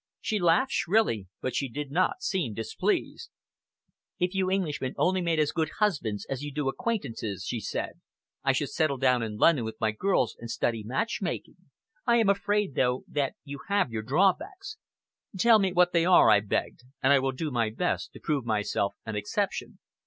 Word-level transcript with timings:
She 0.19 0.39
laughed 0.39 0.71
shrilly, 0.71 1.27
but 1.41 1.53
she 1.53 1.69
did 1.69 1.91
not 1.91 2.23
seem 2.23 2.55
displeased. 2.55 3.29
"If 4.17 4.33
you 4.33 4.49
Englishmen 4.49 4.95
only 4.97 5.21
made 5.21 5.37
as 5.37 5.51
good 5.51 5.69
husbands 5.77 6.25
as 6.27 6.41
you 6.41 6.51
do 6.51 6.67
acquaintances," 6.67 7.45
she 7.45 7.59
said, 7.59 8.01
"I 8.43 8.51
should 8.51 8.71
settle 8.71 8.97
down 8.97 9.21
in 9.21 9.37
London 9.37 9.63
with 9.63 9.79
my 9.79 9.91
girls 9.91 10.35
and 10.39 10.49
study 10.49 10.81
matchmaking. 10.83 11.57
I 12.07 12.15
am 12.15 12.29
afraid, 12.29 12.73
though, 12.73 13.03
that 13.09 13.35
you 13.43 13.59
have 13.67 13.91
your 13.91 14.01
drawbacks." 14.01 14.77
"Tell 15.37 15.59
me 15.59 15.71
what 15.71 15.93
they 15.93 16.03
are," 16.05 16.31
I 16.31 16.39
begged, 16.39 16.79
"and 17.03 17.13
I 17.13 17.19
will 17.19 17.31
do 17.31 17.51
my 17.51 17.69
best 17.69 18.11
to 18.13 18.19
prove 18.19 18.43
myself 18.43 18.95
an 19.05 19.15
exception." 19.15 19.77